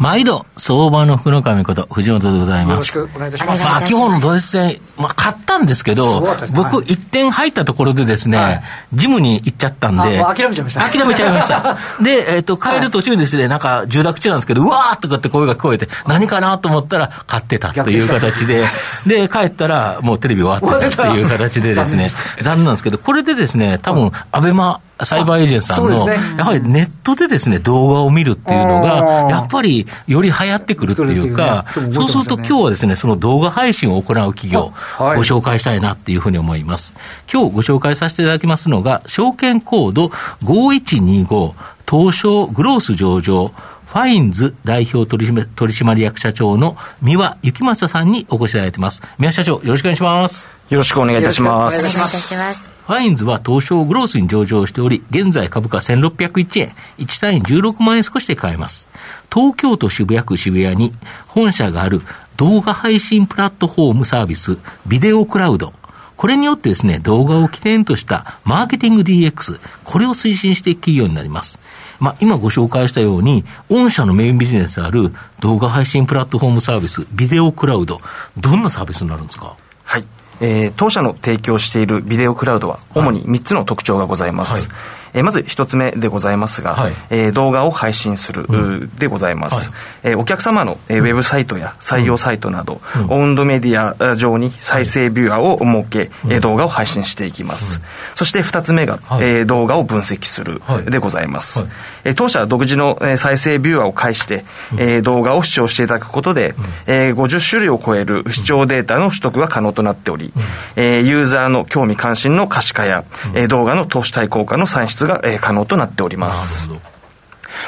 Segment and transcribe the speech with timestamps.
[0.00, 2.96] 毎度、相場の福の神こと、藤本でございます。
[2.96, 3.64] よろしくお願いいたします。
[3.64, 6.20] まあ、今日のドイツ戦、まあ、買ったんですけど、
[6.54, 8.62] 僕、1点入ったところでですね、はい、
[8.94, 10.80] ジムに行っちゃったんで、諦めちゃいました。
[10.88, 11.76] 諦めちゃいました。
[12.02, 18.64] で、えっ、ー、と、帰る途中にですね、なんか、住宅地なんですけど、うわーとかって声が聞こえて、何かなと思ったら、買ってたという形で、
[19.06, 22.08] で、帰ったら、もうテレビ終わってたっていう形でですね、
[22.40, 36.94] 残念なんですけど、これでですね、多分、アベマ、サイバーエージェントさんの、ね、やはりネットでですね、動画を見るっていうのが、やっぱりより流行ってくるっていうか、そうすると今日はですね、その動画配信を行う企業、ご紹介したいなっていうふうに思います。
[37.32, 40.06] 今日ご紹介させていただきますのが、証券コード
[40.42, 41.54] 5125、
[41.90, 43.52] 東証グロース上場、
[43.86, 49.02] ファインズ代表取締役社長の三輪幸正さんにお越しいただいています。
[49.18, 50.48] 三輪社長、よろしくお願いします。
[50.68, 51.76] よろしくお願いいたします。
[51.76, 52.69] よろしくお願いします。
[52.90, 58.88] ファインズは東証グロースに上場しており、現在株価1601円、1単位16万円少しで買えます。
[59.32, 60.92] 東京都渋谷区渋谷に
[61.28, 62.02] 本社がある
[62.36, 64.58] 動画配信プラットフォームサービス、
[64.88, 65.72] ビデオクラウド。
[66.16, 71.60] これによってですね、動画を起点としたマーケティング DX、これを推進していく企業になります。
[72.00, 78.00] まあ、今ご紹介したように、御社のメインビジネスである動画配信プラットフォームサービス、ビデオクラウド、
[78.36, 79.54] どんなサービスになるんですか？
[79.84, 80.04] はい。
[80.40, 84.68] えー、当社の提供しているビデオクラウドは、主に3つの特徴がございます。
[84.68, 97.80] はいえー、まず一つ目でございますが、はい、えー、動画を配信する、うん、でございます、はい、えー、お客様の、えー、ウェブサイトや採用サイトなど、うん、オウンドメディア上に再生ビューアーを設け、うん、動画を配信していきます、
[98.14, 101.70] そして二つ目が、はい、えー、動画を分析するでございます、はい、
[102.04, 104.44] えー、当社は独自の再生ビューアーを介して、
[104.78, 106.54] えー、動画を視聴していただくことで、
[106.86, 110.32] えー、50種類を超える視聴データの取得が可能となっており、
[110.76, 113.04] えー、ユーザーの興味関心の可視化や、
[113.34, 116.68] えー、動画の投資対効果の算出が、えー、可能となっております。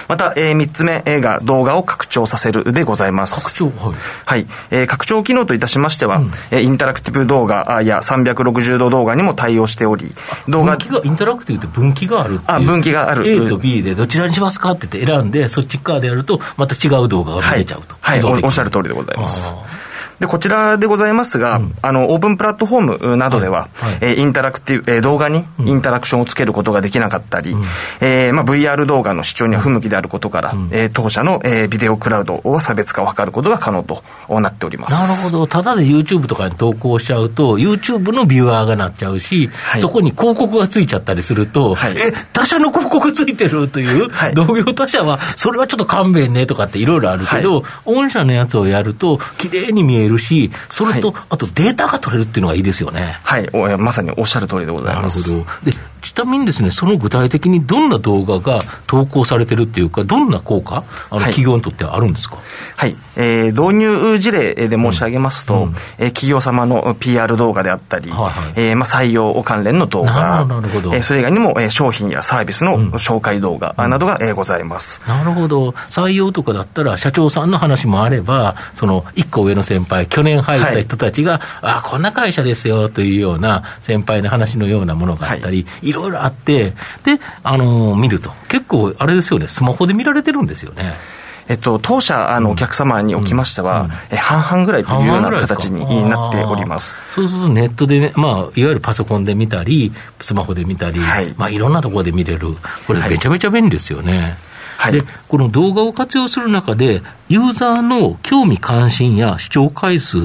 [0.08, 3.58] また、えー、3つ目が動画を拡張させるでございます。
[3.58, 3.96] 拡張はい。
[4.24, 4.46] はい。
[4.70, 10.14] えー、拡張機能といたしましては、うん、インタラクティブ動画や360度動画にも対応しており、
[10.48, 10.76] 動画。
[10.76, 13.28] 分岐が、インタラクティブって分岐があるあ、分岐がある。
[13.28, 17.96] A と B でどちらにしますかって言って選んで、そっち側でやると、また違う動画が出ちゃうと。
[18.00, 19.52] はい、はい、おっしゃる通りでございます。
[20.20, 23.92] で、こちらでございますが、うん、あの、オープンプラットフォームなどでは、はい。
[23.92, 27.62] はい、えー、インタラクティブ、えー、動画にインタラクションをつけることができなかったり、うん、
[28.00, 34.92] えー、まあ、VR 動画の視聴には不向きであることから、うん、えー、当社の、えー、ビデオクラウドは差別化を図ることが可能となっております。
[34.92, 35.46] なるほど。
[35.46, 53.18] ただで YouTube とかに投稿しちゃうと、YouTube のビューアーがなっちゃうし、はい、そこに広告がついちゃったりすると、はい、え、他社の広告ついてるという、はい、同業他社は、それはちょっと勘弁ねとかっていろいろあるけど、御社のやつをやると、綺麗に見えるし、それれと、はい、あとデータが取れるっていうのがいいですよね。
[53.22, 55.32] はいお、まさにおっしゃる通りでございます。
[55.32, 55.70] なるほど。
[55.70, 62.38] で、ちなみにですね、その具体的にどんな動画が投稿されてるっていうか、どんな効果、あの、企業にとってはあるんですか？
[62.76, 75.00] はい、えー、導入事例で申し上げますと、うん、えー、企業様の PR 動画であったり、はいはい、えー、まあ、採用関連の動画、なるほどえー、それ以外にも、えー、商品やサービスの紹介動画などが、えー、ございます。
[75.06, 75.70] なるほど。
[75.90, 81.40] 採用とかだったら、社長さんの話もあれば、その、一個上の先輩、去年入った人たちが、はい、
[81.78, 86.72] あ、こんな会社ですよというような先輩の話のようなものがあったり、はい、いろいろあって、
[87.04, 88.30] で、あのー、見ると。
[88.48, 90.94] 結構、あれですよね、スマホで見られてるんですよね。
[91.48, 96.94] えっと、当社あのお客様におきましては、うん、半々ぐらいというような形になっております。
[97.14, 104.18] そうするとネットで、ね、まあ、いわゆるパソコンで見たり、スマホで見たり、はい、まあ、いろんなところで見れる、これ、めちゃめちゃ便利ですよね。
[104.18, 104.36] はい
[104.82, 110.18] はい、でこの動画を活用する中で、ユーザーの興味関心や視聴回数、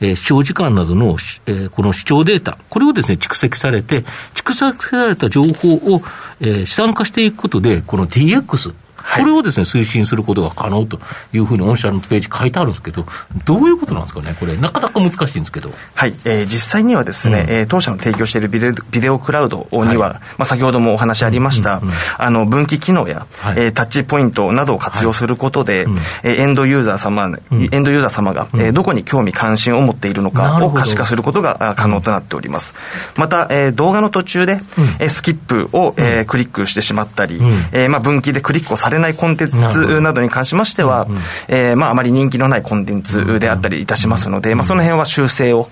[0.00, 1.16] えー、視聴時間などの、
[1.46, 4.04] えー、この視聴データ、これをですね、蓄積されて、
[4.34, 6.02] 蓄積された情報を、
[6.40, 8.74] えー、資産化していくことで、この DX、
[9.16, 11.00] これをですね、推進することが可能と
[11.32, 13.06] いうふうに、御社のページ書いてあるんですけど、
[13.44, 15.72] どういうことなんですかね、これ、なかなか難しいんですけど。
[15.94, 25.94] はい、えー、実際にはですね、うん、えー、当社の提供しているビデビデオクラウドには、はい、まあ、先ほどもお話ありました、うんうん、あの分岐機能や、はい、えー、タッチポイントなどを活用することで、はい、
[26.24, 32.74] えー、エンドユーザー様、うん、エンドユーザー様が、うん、えー、どこに興味関心を持っているのかを可視化することが可能となっております。
[33.16, 34.60] また、えー、動画の途中で、うん、
[34.98, 41.06] えー、スキップを、えー、クリックしてしまったり、うん、えー、まあ、分岐でクリックをさされないコンテンツなどに関しましては、
[41.48, 45.68] えー、まあ、あまり人気のないコンテンツであったりいたしますので、まあ、その辺は修正を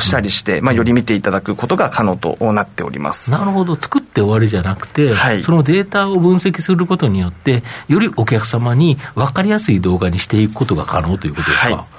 [0.00, 3.30] したりして、まあ、より見ていただくことが可能となっております。
[3.30, 11.76] なるほど、作って終わりじゃなくて、はい、そのデータを分析することによって、よりお客様に分かりやすい動画にしていくことが可能ということですか？
[11.76, 11.95] はい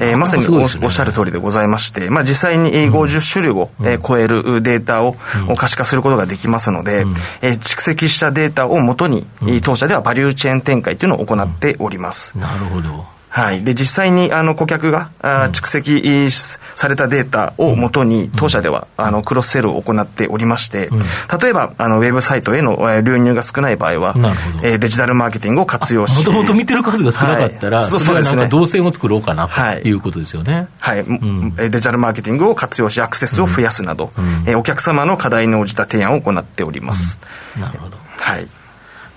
[0.00, 5.16] えー、まさにお,、っしゃる通りでございまして、まあ、実際に50種類を、えー、超えるデータを
[5.56, 7.04] 可視化することができますので、
[7.42, 9.26] えー、蓄積したデータをもとに、
[9.62, 12.36] 当社ではバリューチェーン展開というのを行っております。
[12.38, 13.19] なるほど。
[13.30, 13.62] はい。
[13.62, 16.28] で、実際に、あの、顧客が、あ蓄積
[16.74, 20.90] されたデータをもとに、当社では、あの、クロスセルを行っておりまして、
[21.40, 24.16] 例えば、あの、ウェブサイトへの流入が少ない場合は、
[24.62, 28.48] えデジタルマーケティングを活用しもともと見てる数が少なかったら、はい、そうですね。
[28.48, 30.66] 動線を作ろうかなということですよね。
[30.80, 31.04] はい。
[31.56, 34.10] デジタルマーケティングを活用し、アクセスを増やすなど、
[34.46, 37.18] えお客様の課題に応じた提案を行っております。
[37.56, 37.96] なるほど。
[38.18, 38.48] はい。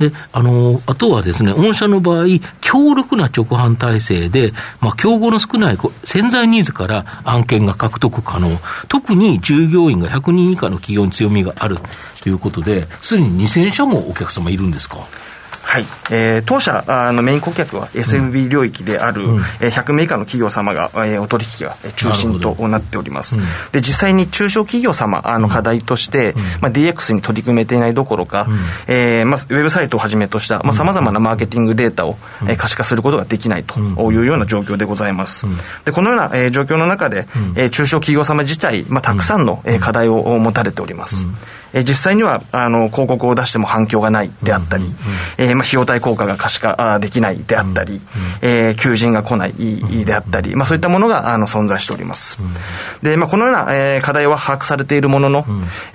[0.10, 2.26] で、あの、あとはですね、御社の場合、
[2.62, 8.60] 強力な直販体制で、まあ、競合の少ない潜在ニーズから案件が獲得可能。
[8.88, 11.78] 特に従業員が100人以下の企業に強みがある
[12.22, 14.98] ということで、すでに2000社もお客様いるんですか？
[15.62, 28.58] はい、えー、当社あのメイン顧客は SMB 領域である、うん、えー、100名以下の企業様が、えー、お取引が中心となっております、うん、で実際に中小企業様あの課題として、うん、まあ、DX に取り組めていないどころか、うん、
[28.88, 35.48] えー、まあ、ウェブサイトをはじめとしたさまざ、まなマーケティングデータを、うん、えー、可視化することができないというような状況でございます、
[35.86, 41.26] でこのような、えー、状況の中で、えー、中小企業様自体、まあ、たくさんの、えー、課題を持たれております、
[41.74, 44.86] え実際にはあの広告を出しても反響がないであったり、
[45.38, 48.02] えまあ、費用対効果が可視化できないであったり、
[48.42, 49.54] え求人が来ない
[50.06, 52.40] であったり、まあ、そういったものがあの存在しております。
[53.02, 55.46] で、まあ、このような、え課題は把握されているものの、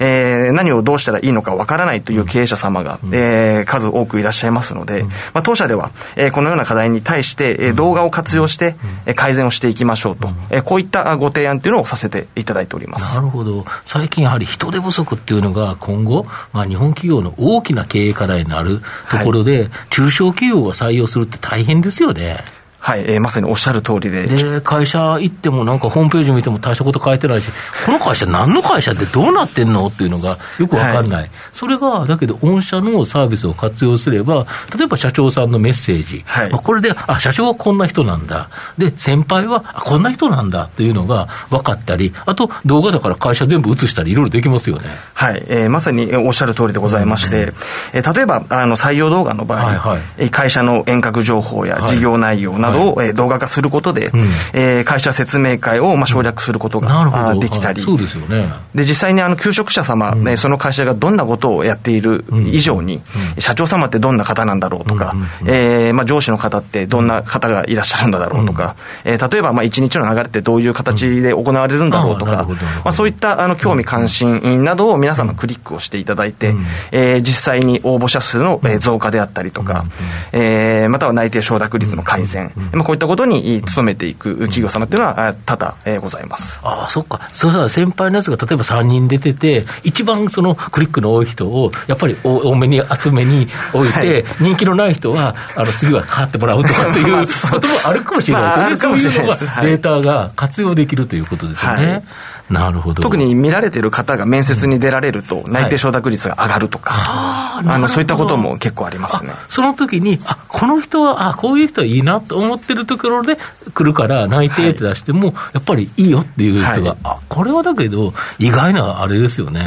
[0.01, 5.05] え何をどうしたらいいのかわからないという経営者様が、え数多くいらっしゃいますので、
[5.35, 8.77] まあ、当社では、えこのような課題に対して、え動画を活用して、
[9.07, 13.15] え改善をしていきましょうと、えこういったご提案というのをさせていただいております。
[13.17, 13.65] なるほど。
[13.85, 18.81] 最近やはり人手不足っていうのが今後、まあ、日本企業の大きな経営課題になる
[19.11, 22.39] ところで、はい、中小企業が採用するって大変ですよね。
[22.81, 24.27] はい、えー、まさにおっしゃる通りで。
[24.27, 27.51] で、会社行ってもなんかホームページ見ても大したこと書いてないし、
[27.85, 31.21] この会社何の会社ってどうなってんのっていうのがよくわかんない。
[31.23, 34.47] はい、それが、だけど御社のサービスを活用すれば、
[34.77, 38.49] 例えば社長さんのメッセージ、はい、これで、あ、社長はこんな人なんだ。
[38.79, 44.89] で、先輩は、あ、こんな人なんだっていうのが分かったり、あと動画だから会社全部映したりいろいろできますよね。
[45.15, 47.55] はい、えー、まさにおっしゃる通りでございまして、うん、
[47.95, 54.21] えー、例えば、あの、採用動画の場合、はいはい、会社の遠隔情報や事業内容などを、はい、動画化することで、うん、
[54.53, 63.03] えー、会社説明会をまあ省略することが、できたり、そうですよね、で実際にあの求職者様、ね、その会社がどんなことをやっている以上に、
[63.39, 65.15] 社長様ってどんな方なんだろうとか、
[65.47, 72.47] えまあ、上司の方ってどんな方がいらっしゃるんだろうとか、えー、例えばまあ一日の流れってどういう形で行われるんだろうとか、
[72.85, 76.55] まあ、そういったあの興味関心などを皆様クリックをしていただいて、
[76.93, 79.85] えー、実際に応募者数の増加であったりとか、
[80.33, 86.61] えー、または内定承諾率の改善、まあ、こういったことにに勤めていく企業様っていうのは多々、えー、ございます。
[86.63, 101.87] ああ、そっか、そうしたら先輩のやつが例えば3人出てて、一番そのクリックの多い人をやっぱり多めに集めに置いて、はい、人気のない人はあの次は買ってもらうとかっていう こともあるかもしれないですよね、そういうのがデータが活用できるということですよね。
[101.87, 102.03] はい
[102.51, 103.03] なるほど。
[103.03, 109.33] 特に見られてる方が面接に出られると、内定承諾率が上がるとか、はい、あのそういったことも結構ありますね。
[109.49, 113.37] その時に、あこの人は、あこういう人はいいなと思ってるところで
[113.75, 119.67] 来るから、内定って出しても、はい、やっぱりいいよっていう人が、はい、あこれはだけど、意外なあれですよね。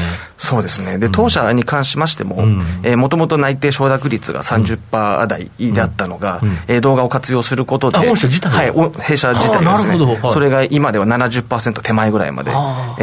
[0.51, 0.97] そうですね。
[0.97, 2.45] で当社に関しましても、
[2.97, 6.81] もともと内定承諾率が30%台であったのが、うん。
[6.81, 9.97] 動画を活用することで、御社自体はい、弊社自体ですね、
[10.29, 12.51] それが今では70%手前ぐらいまで。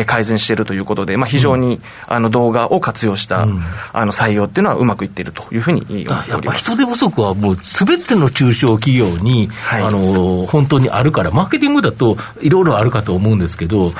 [0.04, 6.30] 改善しているということで、まあ、非常に、あの動画を活用した、あの採用っていうのはうまくいっているというふうに思っております。
[6.30, 13.92] やっぱ人手不足はもうすべての中小企業に、はい、あの本当にあるから、マーケティングだといろいろあるかと思うんですけど、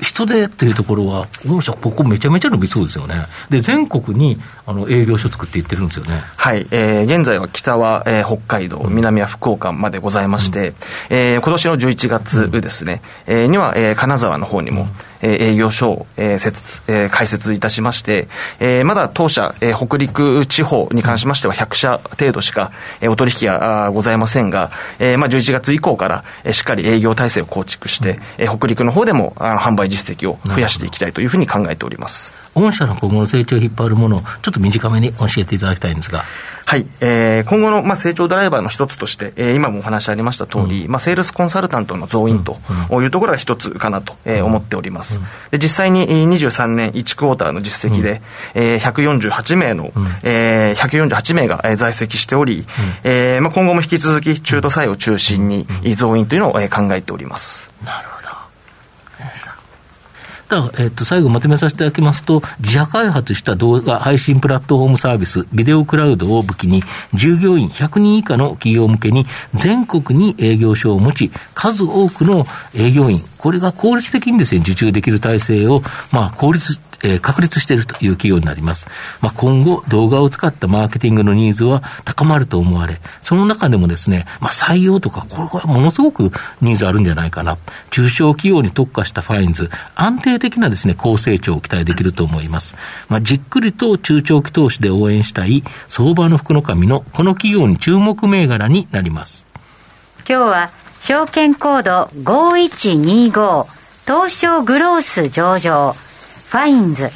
[0.00, 3.26] 人手っていうところは、御社、ここめちゃめちゃ伸びそうですよね。
[3.50, 6.20] で、全国にあの営業所作っていってるんですよね。
[6.36, 10.74] はい、えー、現在は北は、えー、北海道、南は福岡までございまして、うん、
[11.10, 14.88] えー、今年の11月ですね、うん、えー、には、えー、金沢の方にも、うん。
[15.13, 18.28] え営業所を、え設、え開設いたしまして、
[18.60, 32.34] えまだ当社、え北陸地方に関しましては100社程度しか、えお取引がございませんが、えまあ、11月以降から、えしっかり営業体制を構築して、え北陸の方でもあの販売実績を増やしていきたいというふうに考えております。
[32.54, 36.24] 御社の今後の成長を引っ張るものをちょっと短めに教えていただきたいんですが。
[36.66, 42.58] はい、えー、今後の、まあ、成長ドライバーの一つとして、えー、今もお話ありました通り、うん、まあ、セールスコンサルタントの増員と
[42.90, 45.20] いうところが一つかなと、えー、思っております。
[45.50, 48.22] で実際に23年1クォーターの実績で、
[48.54, 52.64] うん、えー、148名の、うん、えー、148名が在籍しており、うん、
[53.04, 56.60] えー、まあ、今後も引き続き中途採用を中心に増員というのを考
[56.94, 57.70] えております。
[57.84, 58.13] なるほど
[60.44, 66.82] た、えっと、最後まとめさせていただきますと、自社開発した動画配信プラットフォームサービス、ビデオクラウドを武器に、
[67.14, 75.82] 従業員100人以下の企業向けに、全国に営業所を持ち、数多くの営業員、これが効率的にですね、受注できる体制を、
[76.12, 78.88] まあ、効率えー、確立しているという企業になります。
[79.20, 86.32] まあ、今後、動画を使ったマーケティングのニーズは高まると思われ、その中でもですね、まあ、採用とか、これはものすごく
[86.62, 87.58] ニーズあるんじゃないかな。
[87.90, 92.74] 中小企業に特化したファインズ、安定的なですね、高成長を期待できると思います。
[93.08, 99.46] まあ、じっくりと中長期投資で応援したい、相場の福の神のこの企業に注目銘柄になります。
[100.26, 100.70] 今日は、
[101.00, 103.66] 証券コード5125、
[104.06, 105.94] 東証グロース上場、
[106.54, 107.10] ファインズ。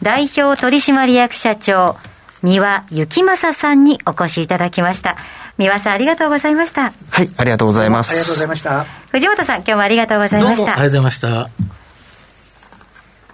[0.00, 1.98] 代表取締役社長
[2.42, 5.18] 三輪幸正さんにお越しいただきました。
[5.58, 6.94] 三輪さんありがとうございました。
[7.10, 8.12] はいありがとうございます。
[8.12, 8.84] ありがとうございました。
[9.12, 10.62] 藤本さん今日もありがとうございました。
[10.62, 11.50] ありがとうございました。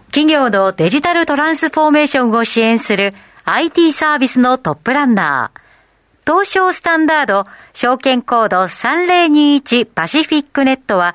[0.07, 5.61] 企業のデジタルトランスフォーメーションを支援する IT サービスのトップランナー。
[6.27, 7.45] 東証スタンダード
[7.75, 11.15] 証券コード3021パシフィックネットは